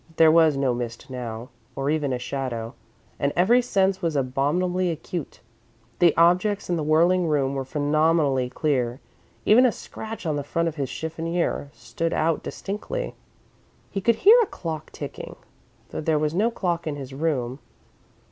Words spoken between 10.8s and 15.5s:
chiffonier stood out distinctly. He could hear a clock ticking,